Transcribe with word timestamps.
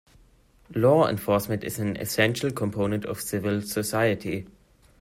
Law 0.73 1.07
enforcement 1.07 1.63
is 1.63 1.77
an 1.77 1.95
essential 1.95 2.49
component 2.49 3.05
of 3.05 3.21
civil 3.21 3.61
society. 3.61 4.47